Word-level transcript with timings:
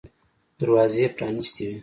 دروازې 0.59 1.03
پرانیستې 1.15 1.63
وې. 1.69 1.77